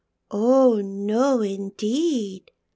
"Oh 0.31 0.77
no, 0.83 1.41
indeed 1.43 2.49